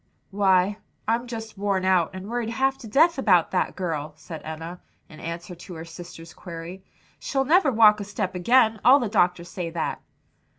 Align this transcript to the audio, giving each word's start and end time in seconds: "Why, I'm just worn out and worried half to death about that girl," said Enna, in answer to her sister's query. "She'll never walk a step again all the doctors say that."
"Why, 0.31 0.79
I'm 1.07 1.27
just 1.27 1.59
worn 1.59 1.85
out 1.85 2.09
and 2.15 2.27
worried 2.27 2.49
half 2.49 2.75
to 2.79 2.87
death 2.87 3.19
about 3.19 3.51
that 3.51 3.75
girl," 3.75 4.13
said 4.15 4.41
Enna, 4.41 4.81
in 5.07 5.19
answer 5.19 5.53
to 5.53 5.75
her 5.75 5.85
sister's 5.85 6.33
query. 6.33 6.83
"She'll 7.19 7.45
never 7.45 7.71
walk 7.71 7.99
a 7.99 8.03
step 8.03 8.33
again 8.33 8.79
all 8.83 8.97
the 8.97 9.09
doctors 9.09 9.49
say 9.49 9.69
that." 9.69 10.01